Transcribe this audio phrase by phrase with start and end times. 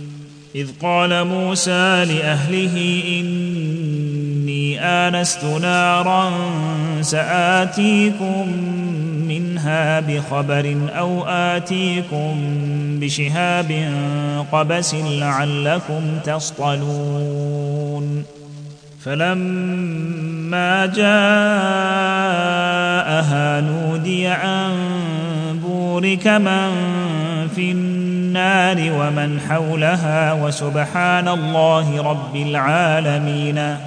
[0.55, 6.31] إذ قال موسى لأهله إني آنست نارا
[7.01, 8.47] سآتيكم
[9.27, 12.35] منها بخبر أو آتيكم
[12.99, 13.93] بشهاب
[14.51, 18.23] قبس لعلكم تصطلون
[19.03, 24.75] فلما جاءها نودي أن
[25.63, 26.71] بورك من
[27.55, 28.00] في النار
[28.37, 33.77] النار ومن حولها وسبحان الله رب العالمين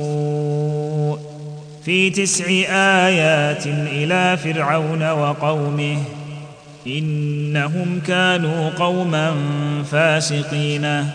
[1.85, 2.45] في تسع
[3.07, 5.97] ايات الى فرعون وقومه
[6.87, 9.33] انهم كانوا قوما
[9.91, 11.05] فاسقين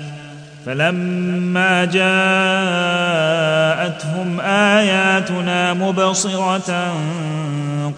[0.66, 6.94] فلما جاءتهم اياتنا مبصره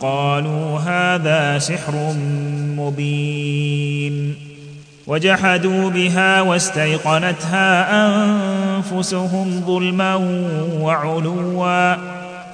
[0.00, 2.12] قالوا هذا سحر
[2.60, 4.34] مبين
[5.06, 10.14] وجحدوا بها واستيقنتها انفسهم ظلما
[10.80, 11.62] وعلوا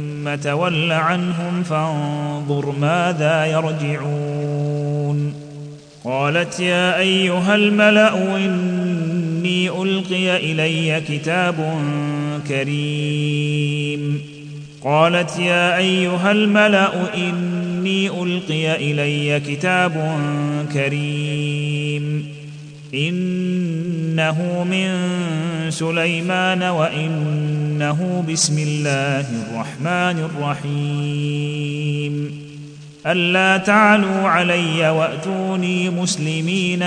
[0.23, 5.33] ثم تول عنهم فانظر ماذا يرجعون
[6.03, 11.81] قالت يا ايها الملا اني القي الي كتاب
[12.47, 14.21] كريم
[14.83, 20.17] قالت يا ايها الملا اني القي الي كتاب
[20.73, 22.25] كريم
[22.93, 25.11] انه من
[25.69, 32.41] سليمان وانه بسم الله الرحمن الرحيم
[33.05, 36.85] الا تعلوا علي واتوني مسلمين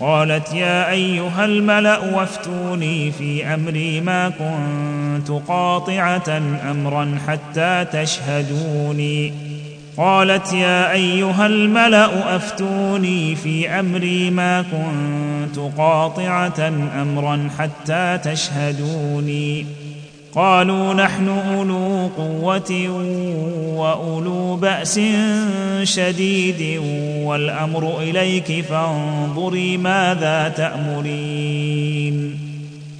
[0.00, 9.47] قالت يا ايها الملا وافتوني في امري ما كنت قاطعه امرا حتى تشهدوني
[9.98, 16.72] قالت يا ايها الملا افتوني في امري ما كنت قاطعه
[17.02, 19.66] امرا حتى تشهدوني
[20.34, 22.88] قالوا نحن اولو قوه
[23.76, 25.00] واولو باس
[25.82, 26.80] شديد
[27.22, 32.47] والامر اليك فانظري ماذا تامرين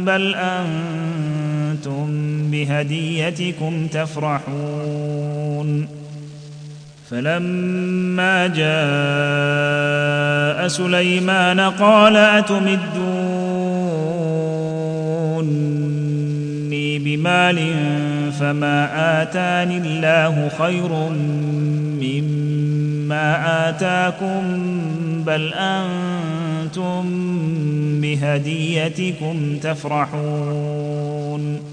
[0.05, 2.09] بل انتم
[2.51, 6.02] بهديتكم تفرحون
[7.13, 12.69] فلما جاء سليمان قال اتمدوني
[16.99, 17.59] بمال
[18.39, 18.89] فما
[19.23, 21.09] اتاني الله خير
[22.01, 24.41] مما اتاكم
[25.25, 27.05] بل انتم
[28.01, 31.72] بهديتكم تفرحون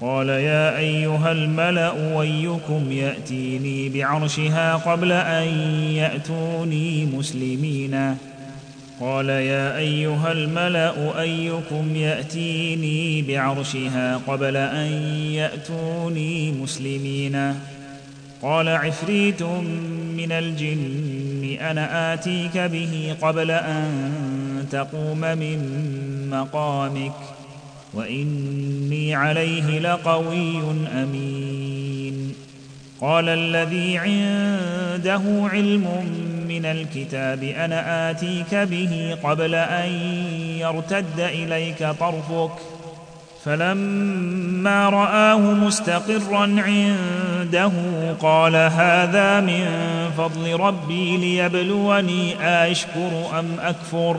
[0.00, 5.48] قال يا ايها الملا ايكم ياتيني بعرشها قبل ان
[5.94, 8.16] ياتوني مسلمين
[9.00, 17.54] قال يا ايها الملا ايكم ياتيني بعرشها قبل ان ياتوني مسلمين
[18.42, 19.42] قال عفريت
[20.16, 24.02] من الجن انا اتيك به قبل ان
[24.70, 25.64] تقوم من
[26.30, 27.12] مقامك
[27.94, 30.60] واني عليه لقوي
[31.02, 32.34] امين
[33.00, 35.86] قال الذي عنده علم
[36.48, 39.90] من الكتاب انا اتيك به قبل ان
[40.60, 42.50] يرتد اليك طرفك
[43.44, 47.72] فلما راه مستقرا عنده
[48.20, 49.66] قال هذا من
[50.18, 52.32] فضل ربي ليبلوني
[52.64, 54.18] ايشكر ام اكفر ۖ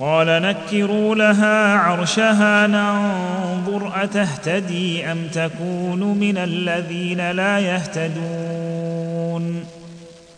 [0.00, 9.64] قال نكروا لها عرشها ننظر اتهتدي ام تكون من الذين لا يهتدون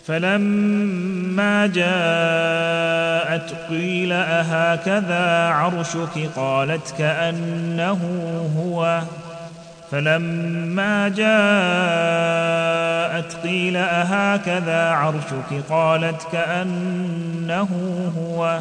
[0.06, 7.98] فلما جاءت قيل اهكذا عرشك قالت كانه
[8.58, 9.00] هو
[9.90, 17.68] فلما جاءت قيل اهكذا عرشك قالت كانه
[18.18, 18.60] هو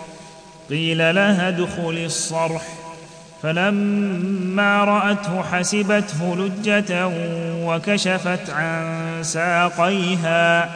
[0.71, 2.61] قيل لها ادخل الصرح
[3.43, 7.09] فلما راته حسبته لجه
[7.65, 10.69] وكشفت عن ساقيها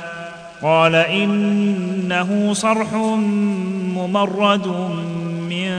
[0.62, 2.94] قال انه صرح
[3.96, 4.68] ممرد
[5.50, 5.72] من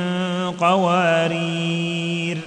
[0.60, 2.38] قوارير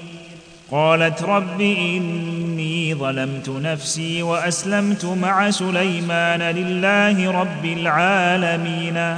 [0.72, 9.18] قالت رب اني ظلمت نفسي واسلمت مع سليمان لله رب العالمين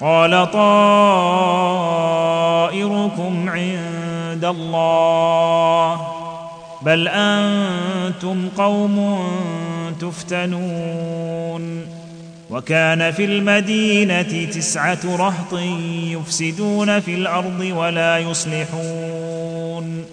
[0.00, 6.00] قال طائركم عند الله
[6.82, 9.22] بل انتم قوم
[10.00, 11.86] تفتنون
[12.50, 15.54] وكان في المدينه تسعه رهط
[16.06, 20.04] يفسدون في الارض ولا يصلحون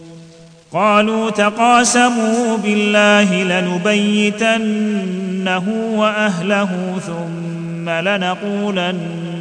[0.73, 6.69] قالوا تقاسموا بالله لنبيتنه واهله
[7.05, 9.24] ثم لنقولن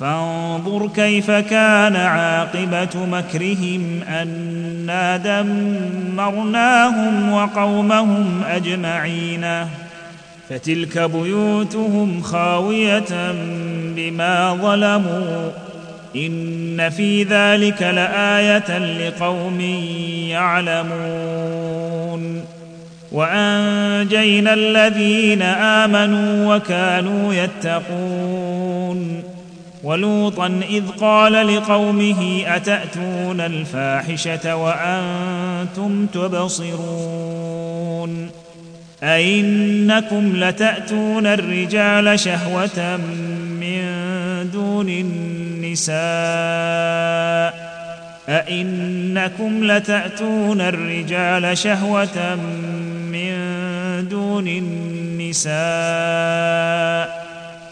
[0.00, 9.46] فانظر كيف كان عاقبه مكرهم انا دمرناهم وقومهم اجمعين
[10.50, 13.32] فتلك بيوتهم خاويه
[13.96, 15.50] بما ظلموا
[16.16, 19.60] ان في ذلك لايه لقوم
[20.30, 22.44] يعلمون
[23.12, 29.33] وانجينا الذين امنوا وكانوا يتقون
[29.84, 38.30] ولوطا اذ قال لقومه اتاتون الفاحشه وانتم تبصرون
[39.02, 42.96] ائنكم لتاتون الرجال شهوه
[43.60, 43.84] من
[44.52, 45.94] دون النساء
[48.28, 52.34] ائنكم لتاتون الرجال شهوه
[53.12, 53.34] من
[54.10, 56.63] دون النساء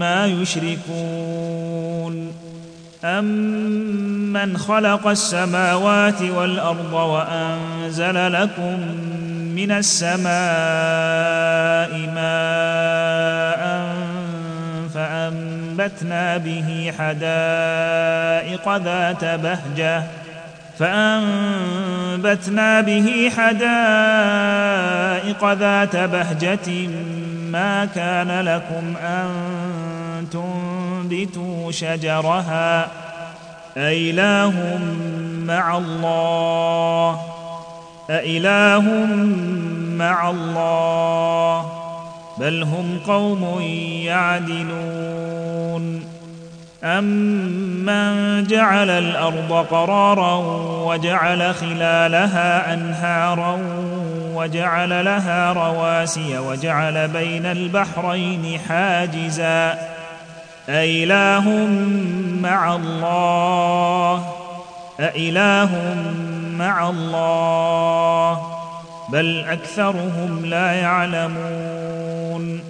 [0.00, 2.32] ما يشركون
[3.04, 8.78] امن خلق السماوات والارض وانزل لكم
[9.56, 10.28] من السماء
[12.14, 13.86] ماء
[14.94, 20.02] فانبتنا به حدائق ذات بهجه
[20.78, 26.88] فانبتنا به حدائق ذات بهجه
[27.52, 29.26] ما كان لكم ان
[30.32, 32.88] تنبتوا شجرها
[33.76, 34.78] أإله
[35.46, 37.20] مع الله
[38.10, 39.06] أإله
[39.98, 41.72] مع الله
[42.38, 43.60] بل هم قوم
[44.04, 46.04] يعدلون
[46.84, 50.36] أمن جعل الأرض قرارا
[50.86, 53.58] وجعل خلالها أنهارا
[54.40, 59.78] وجعل لها رواسي وجعل بين البحرين حاجزا
[60.68, 61.48] أإله
[62.42, 64.26] مع الله
[65.00, 65.98] أإله
[66.58, 68.50] مع الله
[69.08, 72.69] بل أكثرهم لا يعلمون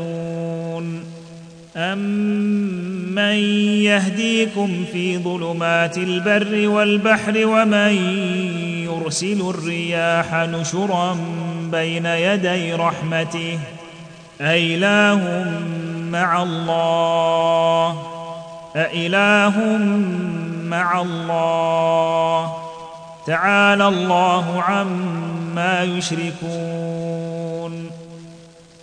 [1.83, 3.33] امن
[3.83, 7.93] يهديكم في ظلمات البر والبحر ومن
[8.83, 11.17] يرسل الرياح نشرا
[11.71, 13.59] بين يدي رحمته
[14.41, 15.45] أإله
[16.11, 18.01] مع الله
[18.75, 19.77] أإله
[20.69, 22.53] مع الله
[23.27, 27.91] تعالى الله عما يشركون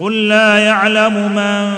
[0.00, 1.72] قل لا يعلم من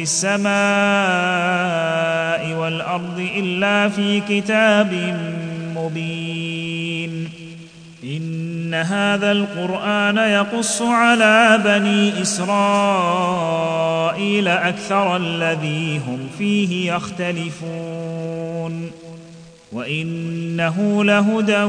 [0.00, 5.16] في السماء والارض الا في كتاب
[5.76, 7.28] مبين
[8.04, 18.90] ان هذا القران يقص على بني اسرائيل اكثر الذي هم فيه يختلفون
[19.72, 21.62] وانه لهدى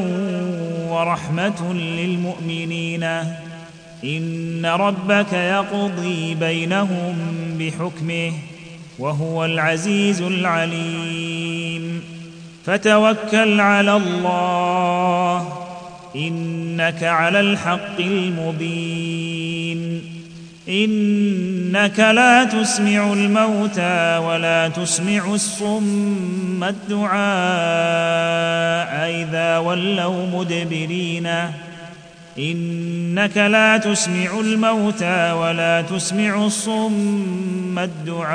[0.90, 3.04] ورحمه للمؤمنين
[4.04, 7.16] ان ربك يقضي بينهم
[7.60, 8.32] بحكمه
[9.00, 12.02] وهو العزيز العليم
[12.66, 15.48] فتوكل على الله
[16.16, 20.02] انك على الحق المبين
[20.70, 27.32] انك لا تسمع الموتى ولا تسمع الصم الدعاء
[29.22, 31.30] اذا ولوا مدبرين
[32.40, 38.32] انك لا تسمع الموتى ولا تسمع الصم الدعاء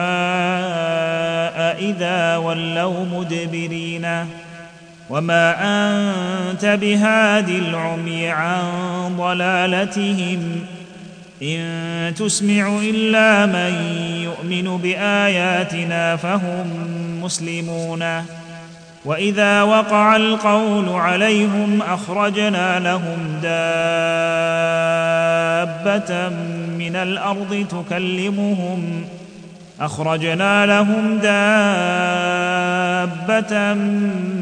[1.91, 4.07] اذا ولوا مدبرين
[5.11, 8.63] وما انت بهاد العمي عن
[9.19, 10.41] ضلالتهم
[11.43, 16.67] ان تسمع الا من يؤمن باياتنا فهم
[17.23, 18.23] مسلمون
[19.07, 26.29] واذا وقع القول عليهم اخرجنا لهم دابه
[26.79, 29.05] من الارض تكلمهم
[29.81, 33.75] اخرجنا لهم دابه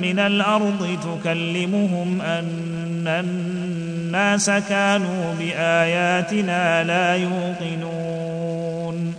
[0.03, 0.89] من الارض
[1.23, 9.15] تكلمهم ان الناس كانوا باياتنا لا يوقنون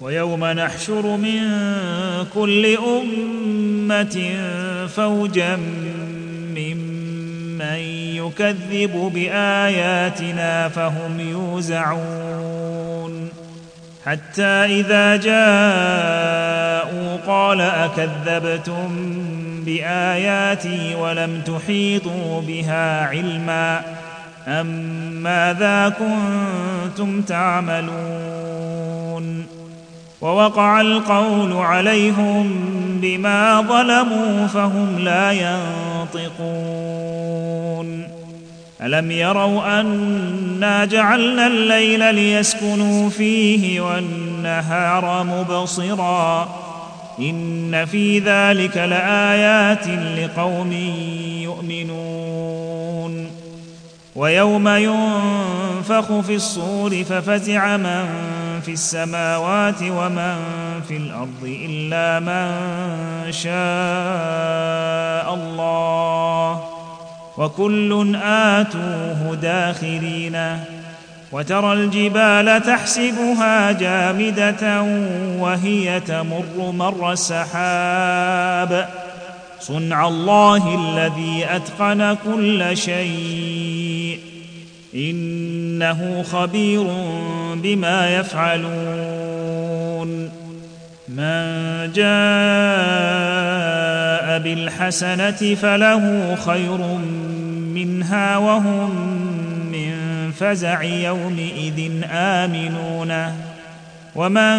[0.00, 1.40] ويوم نحشر من
[2.34, 4.36] كل امه
[4.96, 5.56] فوجا
[6.56, 7.76] ممن
[8.16, 13.28] يكذب باياتنا فهم يوزعون
[14.06, 19.14] حتى اذا جاءوا قال اكذبتم
[19.64, 23.82] باياتي ولم تحيطوا بها علما
[24.46, 24.66] ام
[25.22, 29.57] ماذا كنتم تعملون
[30.22, 32.54] ووقع القول عليهم
[33.02, 38.08] بما ظلموا فهم لا ينطقون
[38.82, 46.48] الم يروا انا جعلنا الليل ليسكنوا فيه والنهار مبصرا
[47.18, 50.72] ان في ذلك لايات لقوم
[51.42, 53.28] يؤمنون
[54.16, 58.04] ويوم ينفخ في الصور ففزع من
[58.60, 60.36] في السماوات ومن
[60.88, 62.52] في الارض الا من
[63.32, 66.64] شاء الله
[67.38, 70.58] وكل اتوه داخرين
[71.32, 74.82] وترى الجبال تحسبها جامده
[75.38, 78.88] وهي تمر مر السحاب
[79.60, 84.18] صنع الله الذي اتقن كل شيء
[84.94, 86.82] انه خبير
[87.56, 90.30] بما يفعلون
[91.08, 91.42] من
[91.94, 96.78] جاء بالحسنه فله خير
[97.74, 98.90] منها وهم
[99.72, 99.92] من
[100.40, 103.12] فزع يومئذ امنون
[104.14, 104.58] ومن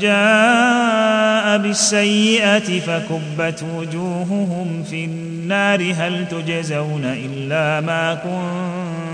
[0.00, 9.13] جاء بالسيئه فكبت وجوههم في النار هل تجزون الا ما كنتم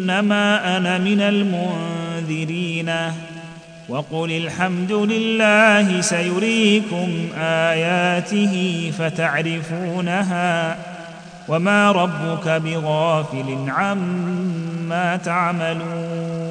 [0.00, 2.92] إنما أنا من المنذرين
[3.88, 7.08] وقل الحمد لله سيريكم
[7.40, 8.54] آياته
[8.98, 10.76] فتعرفونها
[11.48, 16.49] وما ربك بغافل عما تعملون